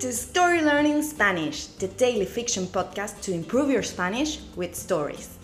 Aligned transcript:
To 0.00 0.12
Story 0.12 0.60
Learning 0.60 1.00
Spanish, 1.00 1.68
the 1.78 1.88
daily 1.88 2.26
fiction 2.26 2.66
podcast 2.66 3.22
to 3.22 3.32
improve 3.32 3.70
your 3.70 3.82
Spanish 3.82 4.40
with 4.54 4.74
stories. 4.74 5.38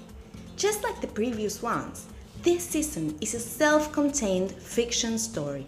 Just 0.56 0.82
like 0.84 1.00
the 1.00 1.06
previous 1.06 1.62
ones, 1.62 2.04
this 2.42 2.62
season 2.62 3.16
is 3.22 3.32
a 3.32 3.40
self 3.40 3.90
contained 3.92 4.52
fiction 4.52 5.16
story. 5.16 5.66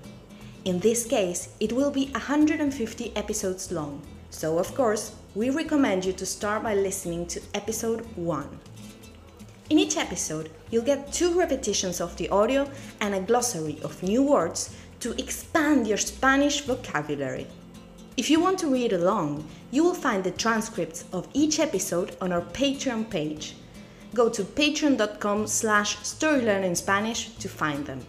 In 0.66 0.80
this 0.80 1.06
case, 1.06 1.54
it 1.60 1.72
will 1.72 1.90
be 1.90 2.10
150 2.12 3.16
episodes 3.16 3.72
long, 3.72 4.02
so 4.28 4.58
of 4.58 4.74
course, 4.74 5.12
we 5.34 5.48
recommend 5.48 6.04
you 6.04 6.12
to 6.12 6.26
start 6.26 6.62
by 6.62 6.74
listening 6.74 7.26
to 7.28 7.40
episode 7.54 8.04
1. 8.16 8.60
In 9.70 9.78
each 9.78 9.96
episode, 9.96 10.50
you'll 10.70 10.84
get 10.84 11.10
two 11.10 11.38
repetitions 11.38 12.02
of 12.02 12.14
the 12.18 12.28
audio 12.28 12.70
and 13.00 13.14
a 13.14 13.20
glossary 13.20 13.80
of 13.82 14.02
new 14.02 14.22
words 14.22 14.76
to 15.00 15.18
expand 15.18 15.86
your 15.86 15.96
Spanish 15.96 16.60
vocabulary. 16.60 17.46
If 18.16 18.30
you 18.30 18.38
want 18.38 18.60
to 18.60 18.68
read 18.68 18.92
along, 18.92 19.44
you 19.72 19.82
will 19.82 19.94
find 19.94 20.22
the 20.22 20.30
transcripts 20.30 21.04
of 21.12 21.26
each 21.32 21.58
episode 21.58 22.16
on 22.20 22.30
our 22.30 22.42
Patreon 22.42 23.10
page. 23.10 23.56
Go 24.14 24.28
to 24.28 24.44
patreon.com 24.44 25.48
slash 25.48 25.96
storylearningspanish 25.96 27.36
to 27.38 27.48
find 27.48 27.84
them. 27.86 28.06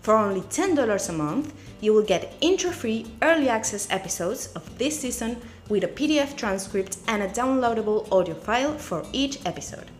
For 0.00 0.16
only 0.16 0.40
$10 0.42 1.08
a 1.08 1.12
month, 1.12 1.52
you 1.82 1.92
will 1.92 2.02
get 2.02 2.32
intro-free 2.40 3.06
early 3.20 3.50
access 3.50 3.86
episodes 3.90 4.46
of 4.54 4.78
this 4.78 5.00
season 5.00 5.36
with 5.68 5.84
a 5.84 5.88
PDF 5.88 6.36
transcript 6.36 6.96
and 7.06 7.22
a 7.22 7.28
downloadable 7.28 8.10
audio 8.10 8.34
file 8.34 8.78
for 8.78 9.04
each 9.12 9.44
episode. 9.44 9.90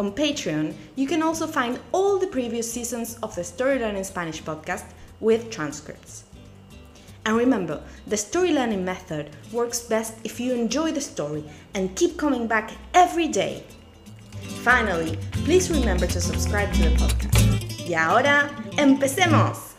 On 0.00 0.10
Patreon, 0.10 0.74
you 0.96 1.06
can 1.06 1.22
also 1.22 1.46
find 1.46 1.78
all 1.92 2.18
the 2.18 2.26
previous 2.26 2.72
seasons 2.72 3.18
of 3.22 3.36
the 3.36 3.44
Story 3.44 3.78
Learning 3.78 4.02
Spanish 4.02 4.42
podcast 4.42 4.86
with 5.20 5.50
transcripts. 5.50 6.24
And 7.24 7.36
remember, 7.36 7.82
the 8.06 8.16
story 8.16 8.52
learning 8.52 8.84
method 8.84 9.30
works 9.52 9.80
best 9.80 10.14
if 10.24 10.40
you 10.40 10.54
enjoy 10.54 10.92
the 10.92 11.00
story 11.00 11.44
and 11.74 11.94
keep 11.94 12.16
coming 12.16 12.46
back 12.46 12.72
every 12.94 13.28
day. 13.28 13.64
Finally, 14.62 15.18
please 15.44 15.70
remember 15.70 16.06
to 16.06 16.20
subscribe 16.20 16.72
to 16.72 16.82
the 16.82 16.96
podcast. 16.96 17.88
Y 17.88 17.94
ahora, 17.94 18.50
empecemos. 18.78 19.74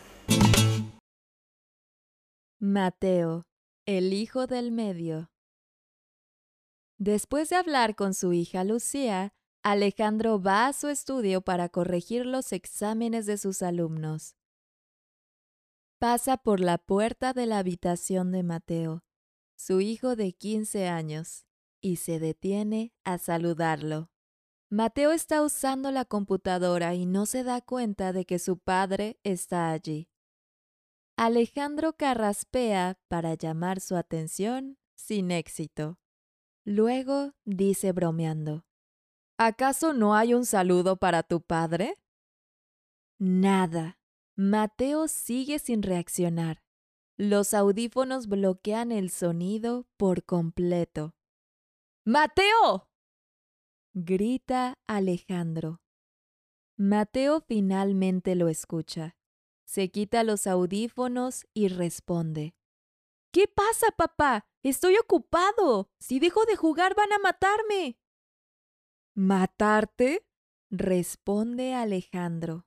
Mateo, 2.59 3.48
el 3.88 4.14
hijo 4.14 4.45
del 4.45 4.72
medio. 4.72 5.30
Después 7.00 7.50
de 7.50 7.55
hablar 7.55 7.95
con 7.95 8.14
su 8.14 8.33
hija 8.33 8.64
Lucía, 8.64 9.33
Alejandro 9.64 10.39
va 10.39 10.67
a 10.67 10.73
su 10.73 10.88
estudio 10.89 11.42
para 11.42 11.70
corregir 11.70 12.28
los 12.28 12.53
exámenes 12.53 13.26
de 13.26 13.38
sus 13.38 13.64
alumnos 13.64 14.36
pasa 16.02 16.38
por 16.38 16.59
la 16.61 16.80
puerta 16.80 17.31
de 17.31 17.45
la 17.45 17.59
habitación 17.59 18.31
de 18.31 18.41
Mateo, 18.41 19.03
su 19.55 19.81
hijo 19.81 20.16
de 20.16 20.33
15 20.33 20.88
años, 20.88 21.45
y 21.80 21.97
se 21.97 22.17
detiene 22.17 22.91
a 23.03 23.19
saludarlo. 23.19 24.09
Mateo 24.71 25.11
está 25.11 25.43
usando 25.43 25.91
la 25.91 26.05
computadora 26.05 26.95
y 26.95 27.05
no 27.05 27.27
se 27.27 27.43
da 27.43 27.61
cuenta 27.61 28.13
de 28.13 28.25
que 28.25 28.39
su 28.39 28.58
padre 28.58 29.19
está 29.23 29.69
allí. 29.69 30.09
Alejandro 31.17 31.93
carraspea 31.93 32.99
para 33.08 33.36
llamar 33.36 33.80
su 33.80 33.95
atención 33.95 34.80
sin 34.95 35.30
éxito. 35.30 35.99
Luego 36.65 37.36
dice 37.45 37.91
bromeando, 37.91 38.65
¿Acaso 39.38 39.93
no 39.93 40.15
hay 40.15 40.33
un 40.33 40.47
saludo 40.47 40.97
para 40.97 41.21
tu 41.21 41.41
padre? 41.41 41.95
Nada, 43.19 44.00
Mateo 44.44 45.08
sigue 45.08 45.59
sin 45.59 45.84
reaccionar. 45.84 46.64
Los 47.16 47.53
audífonos 47.53 48.25
bloquean 48.25 48.92
el 48.92 49.11
sonido 49.11 49.86
por 49.98 50.23
completo. 50.23 51.14
¡Mateo! 52.06 52.89
grita 53.93 54.80
Alejandro. 54.88 55.80
Mateo 56.76 57.42
finalmente 57.42 58.33
lo 58.33 58.48
escucha. 58.48 59.15
Se 59.64 59.92
quita 59.92 60.23
los 60.23 60.48
audífonos 60.48 61.45
y 61.54 61.67
responde. 61.67 62.55
¿Qué 63.32 63.48
pasa, 63.48 63.92
papá? 63.95 64.48
Estoy 64.64 64.98
ocupado. 64.98 65.92
Si 65.99 66.20
dejo 66.20 66.45
de 66.45 66.55
jugar 66.55 66.95
van 66.95 67.14
a 67.14 67.20
matarme. 67.20 67.99
¿Matarte? 69.14 70.26
responde 70.71 71.76
Alejandro. 71.76 72.65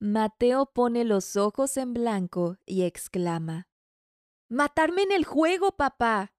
Mateo 0.00 0.66
pone 0.66 1.04
los 1.04 1.36
ojos 1.36 1.76
en 1.76 1.94
blanco 1.94 2.58
y 2.66 2.82
exclama, 2.82 3.68
¡Matarme 4.48 5.02
en 5.02 5.12
el 5.12 5.24
juego, 5.24 5.76
papá! 5.76 6.34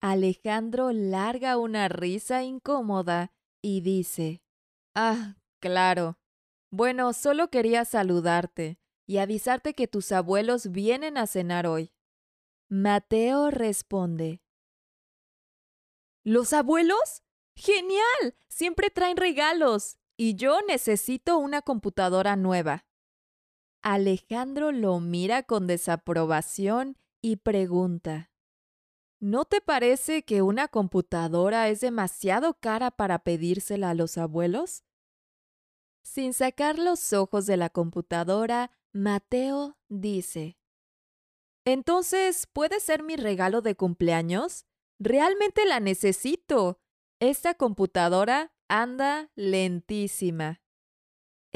Alejandro 0.00 0.92
larga 0.92 1.56
una 1.56 1.88
risa 1.88 2.42
incómoda 2.42 3.32
y 3.62 3.80
dice, 3.80 4.42
Ah, 4.94 5.36
claro. 5.60 6.18
Bueno, 6.70 7.12
solo 7.12 7.50
quería 7.50 7.84
saludarte 7.84 8.78
y 9.06 9.18
avisarte 9.18 9.74
que 9.74 9.86
tus 9.86 10.12
abuelos 10.12 10.72
vienen 10.72 11.16
a 11.16 11.26
cenar 11.26 11.66
hoy. 11.66 11.94
Mateo 12.68 13.50
responde, 13.50 14.42
¿Los 16.24 16.54
abuelos? 16.54 17.22
¡Genial! 17.54 18.34
Siempre 18.48 18.88
traen 18.88 19.18
regalos. 19.18 19.98
Y 20.16 20.36
yo 20.36 20.60
necesito 20.62 21.38
una 21.38 21.60
computadora 21.60 22.34
nueva. 22.34 22.86
Alejandro 23.86 24.72
lo 24.72 24.98
mira 24.98 25.42
con 25.42 25.66
desaprobación 25.66 26.96
y 27.20 27.36
pregunta, 27.36 28.32
¿No 29.20 29.44
te 29.44 29.60
parece 29.60 30.22
que 30.22 30.40
una 30.40 30.68
computadora 30.68 31.68
es 31.68 31.80
demasiado 31.80 32.54
cara 32.60 32.90
para 32.90 33.18
pedírsela 33.18 33.90
a 33.90 33.94
los 33.94 34.16
abuelos? 34.16 34.84
Sin 36.02 36.32
sacar 36.32 36.78
los 36.78 37.12
ojos 37.12 37.44
de 37.44 37.58
la 37.58 37.68
computadora, 37.68 38.70
Mateo 38.94 39.76
dice, 39.90 40.56
Entonces, 41.66 42.46
¿puede 42.46 42.80
ser 42.80 43.02
mi 43.02 43.16
regalo 43.16 43.60
de 43.60 43.76
cumpleaños? 43.76 44.64
Realmente 44.98 45.66
la 45.66 45.80
necesito. 45.80 46.80
Esta 47.20 47.52
computadora 47.52 48.54
anda 48.66 49.30
lentísima. 49.34 50.63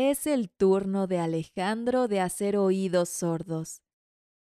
Es 0.01 0.29
el 0.29 0.49
turno 0.49 1.09
de 1.09 1.19
Alejandro 1.19 2.07
de 2.07 2.21
hacer 2.21 2.57
oídos 2.57 3.09
sordos. 3.09 3.83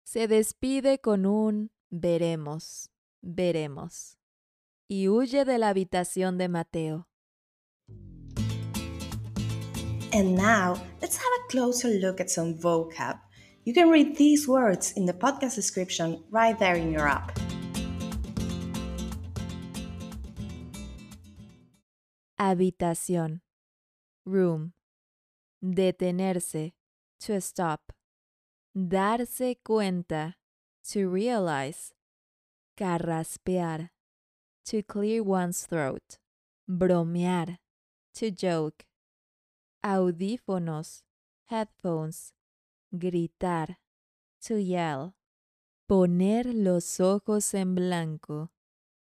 Se 0.03 0.27
despide 0.27 0.99
con 0.99 1.25
un 1.25 1.71
veremos, 1.89 2.89
veremos. 3.21 4.17
Y 4.89 5.07
huye 5.07 5.45
de 5.45 5.57
la 5.57 5.69
habitación 5.69 6.37
de 6.37 6.49
Mateo. 6.49 7.07
And 10.11 10.35
now, 10.35 10.73
let's 11.01 11.15
have 11.15 11.31
a 11.45 11.47
closer 11.49 11.97
look 12.01 12.19
at 12.19 12.29
some 12.29 12.53
vocab. 12.59 13.17
You 13.63 13.73
can 13.73 13.89
read 13.89 14.17
these 14.17 14.49
words 14.49 14.91
in 14.97 15.05
the 15.05 15.13
podcast 15.13 15.55
description 15.55 16.25
right 16.29 16.59
there 16.59 16.75
in 16.77 16.91
your 16.91 17.07
app. 17.07 17.31
Habitación. 22.37 23.43
Room. 24.25 24.73
Detenerse. 25.67 26.73
To 27.19 27.41
stop. 27.41 27.91
Darse 28.73 29.57
cuenta. 29.63 30.35
To 30.93 31.09
realize. 31.09 31.93
Carraspear. 32.77 33.89
To 34.65 34.81
clear 34.83 35.23
one's 35.23 35.65
throat. 35.65 36.19
Bromear. 36.69 37.57
To 38.15 38.31
joke. 38.31 38.85
Audífonos. 39.83 41.03
Headphones. 41.49 42.31
Gritar. 42.93 43.77
To 44.43 44.61
yell. 44.61 45.15
Poner 45.89 46.45
los 46.45 46.99
ojos 47.01 47.53
en 47.53 47.75
blanco. 47.75 48.51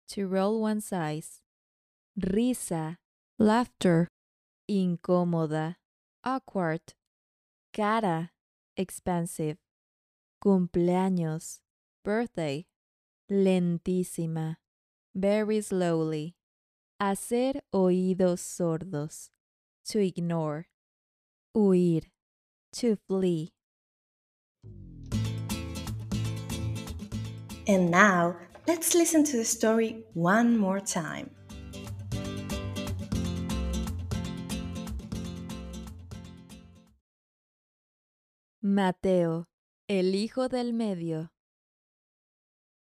To 0.07 0.27
roll 0.27 0.59
one's 0.59 0.91
eyes. 0.91 1.41
Risa. 2.19 2.97
Laughter. 3.37 4.07
Incómoda 4.67 5.77
awkward, 6.23 6.93
cara, 7.73 8.31
expensive, 8.75 9.57
cumpleaños, 10.43 11.59
birthday, 12.03 12.65
lentísima, 13.29 14.57
very 15.15 15.61
slowly, 15.61 16.35
hacer 16.99 17.61
oídos 17.73 18.39
sordos, 18.39 19.29
to 19.85 19.99
ignore, 19.99 20.67
huir, 21.55 22.03
to 22.71 22.97
flee. 23.07 23.53
And 27.67 27.91
now, 27.91 28.37
let's 28.65 28.95
listen 28.95 29.23
to 29.25 29.37
the 29.37 29.45
story 29.45 30.03
one 30.13 30.57
more 30.57 30.79
time. 30.79 31.31
Mateo, 38.69 39.47
el 39.87 40.13
hijo 40.13 40.49
del 40.49 40.73
medio. 40.73 41.31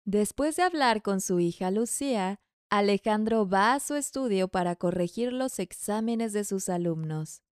Después 0.04 0.56
de 0.56 0.64
hablar 0.64 1.00
con 1.00 1.22
su 1.22 1.40
hija 1.40 1.70
Lucía, 1.70 2.42
Alejandro 2.68 3.48
va 3.48 3.72
a 3.72 3.80
su 3.80 3.94
estudio 3.94 4.48
para 4.48 4.76
corregir 4.76 5.32
los 5.32 5.58
exámenes 5.58 6.34
de 6.34 6.44
sus 6.44 6.68
alumnos. 6.68 7.42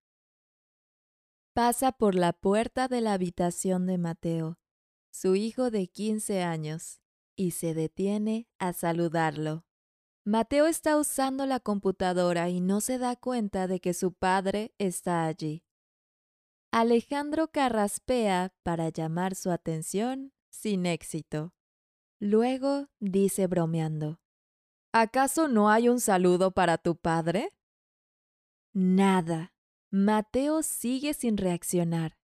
Pasa 1.54 1.92
por 1.92 2.14
la 2.14 2.34
puerta 2.34 2.88
de 2.88 3.00
la 3.00 3.14
habitación 3.14 3.86
de 3.86 3.96
Mateo, 3.96 4.58
su 5.10 5.34
hijo 5.34 5.70
de 5.70 5.86
15 5.86 6.42
años, 6.42 7.00
y 7.36 7.52
se 7.52 7.72
detiene 7.72 8.50
a 8.58 8.74
saludarlo. 8.74 9.64
Mateo 10.26 10.66
está 10.66 10.98
usando 10.98 11.46
la 11.46 11.58
computadora 11.58 12.50
y 12.50 12.60
no 12.60 12.82
se 12.82 12.98
da 12.98 13.16
cuenta 13.16 13.66
de 13.66 13.80
que 13.80 13.94
su 13.94 14.12
padre 14.12 14.74
está 14.76 15.24
allí. 15.24 15.64
Alejandro 16.72 17.48
carraspea 17.48 18.54
para 18.62 18.90
llamar 18.90 19.34
su 19.34 19.50
atención 19.50 20.32
sin 20.50 20.86
éxito. 20.86 21.52
Luego 22.20 22.88
dice 23.00 23.48
bromeando, 23.48 24.20
¿Acaso 24.92 25.48
no 25.48 25.68
hay 25.68 25.88
un 25.88 26.00
saludo 26.00 26.52
para 26.52 26.78
tu 26.78 26.96
padre? 26.96 27.48
Nada. 28.72 29.52
Mateo 29.90 30.62
sigue 30.62 31.14
sin 31.14 31.36
reaccionar. 31.36 32.16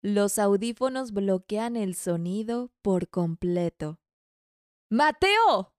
Los 0.00 0.38
audífonos 0.38 1.12
bloquean 1.12 1.76
el 1.76 1.94
sonido 1.94 2.72
por 2.80 3.08
completo. 3.08 4.00
¡Mateo! 4.88 5.74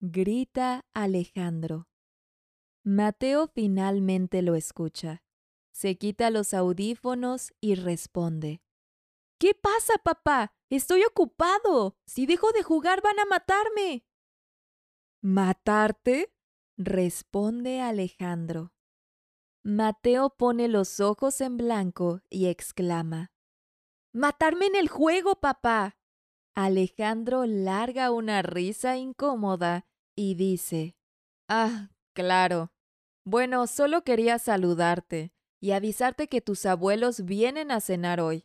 grita 0.00 0.84
Alejandro. 0.92 1.86
Mateo 2.82 3.46
finalmente 3.46 4.42
lo 4.42 4.56
escucha. 4.56 5.22
Se 5.72 5.96
quita 5.96 6.30
los 6.30 6.52
audífonos 6.52 7.52
y 7.60 7.74
responde. 7.74 8.62
¿Qué 9.38 9.54
pasa, 9.54 9.94
papá? 10.04 10.54
Estoy 10.70 11.02
ocupado. 11.04 11.96
Si 12.06 12.26
dejo 12.26 12.52
de 12.52 12.62
jugar 12.62 13.02
van 13.02 13.18
a 13.18 13.24
matarme. 13.24 14.06
¿Matarte? 15.22 16.32
responde 16.76 17.80
Alejandro. 17.80 18.72
Mateo 19.64 20.30
pone 20.30 20.68
los 20.68 21.00
ojos 21.00 21.40
en 21.40 21.56
blanco 21.56 22.20
y 22.28 22.46
exclama. 22.46 23.32
¡Matarme 24.12 24.66
en 24.66 24.76
el 24.76 24.88
juego, 24.88 25.40
papá! 25.40 25.96
Alejandro 26.54 27.46
larga 27.46 28.10
una 28.10 28.42
risa 28.42 28.98
incómoda 28.98 29.86
y 30.14 30.34
dice. 30.34 30.96
Ah, 31.48 31.90
claro. 32.12 32.72
Bueno, 33.24 33.66
solo 33.66 34.02
quería 34.02 34.38
saludarte 34.38 35.32
y 35.62 35.70
avisarte 35.70 36.26
que 36.26 36.40
tus 36.40 36.66
abuelos 36.66 37.24
vienen 37.24 37.70
a 37.70 37.80
cenar 37.80 38.20
hoy. 38.20 38.44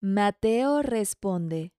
Mateo 0.00 0.80
responde. 0.80 1.74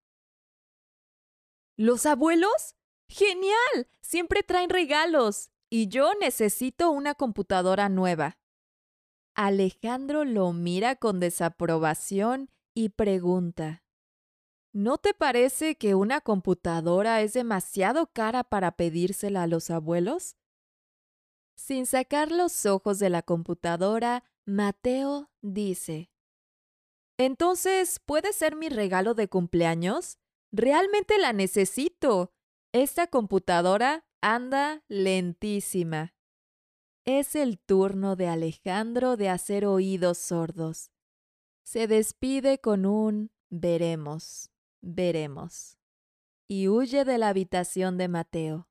¿Los 1.75 2.06
abuelos? 2.06 2.75
¡Genial! 3.10 3.90
Siempre 4.02 4.44
traen 4.44 4.69
regalos. 4.69 5.50
Y 5.72 5.88
yo 5.88 6.13
necesito 6.13 6.92
una 6.92 7.16
computadora 7.16 7.90
nueva. 7.90 8.38
Alejandro 9.34 10.25
lo 10.25 10.54
mira 10.54 10.96
con 10.96 11.19
desaprobación 11.19 12.52
y 12.75 12.90
pregunta. 12.90 13.84
¿No 14.74 15.00
te 15.00 15.16
parece 15.16 15.75
que 15.75 15.96
una 15.96 16.22
computadora 16.22 17.22
es 17.22 17.34
demasiado 17.34 18.12
cara 18.13 18.44
para 18.44 18.74
pedírsela 18.74 19.42
a 19.42 19.48
los 19.48 19.72
abuelos? 19.72 20.36
Sin 21.56 21.88
sacar 21.88 22.31
los 22.31 22.68
ojos 22.68 23.00
de 23.00 23.10
la 23.10 23.24
computadora, 23.24 24.24
Mateo 24.46 25.30
dice, 25.42 26.12
Entonces, 27.18 28.00
¿puede 28.00 28.34
ser 28.34 28.56
mi 28.56 28.70
regalo 28.70 29.14
de 29.14 29.28
cumpleaños? 29.28 30.18
Realmente 30.52 31.18
la 31.18 31.34
necesito. 31.34 32.34
Esta 32.74 33.08
computadora 33.08 34.06
anda 34.22 34.84
lentísima. 34.88 36.16
Es 37.06 37.36
el 37.36 37.60
turno 37.60 38.16
de 38.16 38.28
Alejandro 38.28 39.18
de 39.18 39.30
hacer 39.30 39.66
oídos 39.66 40.18
sordos. 40.18 40.92
Se 41.64 41.88
despide 41.88 42.60
con 42.60 42.86
un 42.86 43.32
veremos, 43.50 44.50
veremos. 44.82 45.78
Y 46.48 46.68
huye 46.68 47.06
de 47.06 47.18
la 47.18 47.30
habitación 47.30 47.98
de 47.98 48.08
Mateo. 48.08 48.71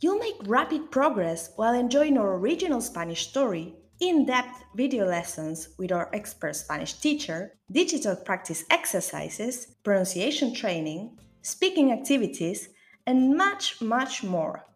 You'll 0.00 0.18
make 0.18 0.36
rapid 0.46 0.90
progress 0.90 1.52
while 1.56 1.72
enjoying 1.72 2.18
our 2.18 2.34
original 2.34 2.82
Spanish 2.82 3.28
story, 3.28 3.74
in 3.98 4.26
depth 4.26 4.62
video 4.74 5.06
lessons 5.06 5.70
with 5.78 5.90
our 5.90 6.10
expert 6.12 6.54
Spanish 6.54 6.92
teacher, 6.92 7.54
digital 7.72 8.14
practice 8.14 8.62
exercises, 8.70 9.68
pronunciation 9.84 10.52
training, 10.52 11.18
speaking 11.40 11.92
activities, 11.92 12.68
and 13.06 13.34
much, 13.38 13.80
much 13.80 14.22
more. 14.22 14.66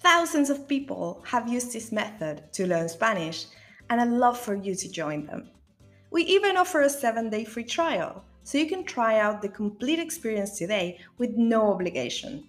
Thousands 0.00 0.50
of 0.50 0.66
people 0.66 1.22
have 1.24 1.48
used 1.48 1.72
this 1.72 1.92
method 1.92 2.52
to 2.54 2.66
learn 2.66 2.88
Spanish, 2.88 3.46
and 3.90 4.00
I'd 4.00 4.08
love 4.08 4.40
for 4.40 4.56
you 4.56 4.74
to 4.74 4.90
join 4.90 5.26
them. 5.26 5.50
We 6.10 6.24
even 6.24 6.56
offer 6.56 6.82
a 6.82 6.90
seven 6.90 7.30
day 7.30 7.44
free 7.44 7.62
trial, 7.62 8.24
so 8.42 8.58
you 8.58 8.66
can 8.66 8.82
try 8.82 9.20
out 9.20 9.40
the 9.40 9.50
complete 9.50 10.00
experience 10.00 10.58
today 10.58 10.98
with 11.16 11.36
no 11.36 11.70
obligation. 11.70 12.48